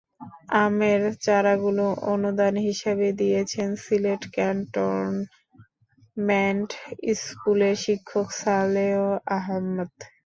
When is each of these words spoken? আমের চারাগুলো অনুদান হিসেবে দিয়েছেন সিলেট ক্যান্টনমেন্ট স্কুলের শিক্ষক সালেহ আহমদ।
আমের 0.61 1.01
চারাগুলো 1.25 1.83
অনুদান 2.13 2.55
হিসেবে 2.67 3.07
দিয়েছেন 3.19 3.69
সিলেট 3.83 4.23
ক্যান্টনমেন্ট 4.35 5.29
স্কুলের 7.19 7.75
শিক্ষক 7.83 8.27
সালেহ 8.41 8.95
আহমদ। 9.37 9.91